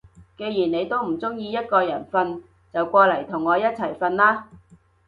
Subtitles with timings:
[0.35, 2.41] 既然你都唔中意一個人瞓，
[2.73, 4.47] 就過嚟同我一齊瞓啦